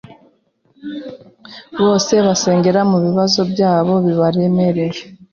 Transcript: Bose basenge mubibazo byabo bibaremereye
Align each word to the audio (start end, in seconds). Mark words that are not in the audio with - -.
Bose 1.79 2.13
basenge 2.27 2.69
mubibazo 2.91 3.39
byabo 3.51 3.93
bibaremereye 4.05 5.01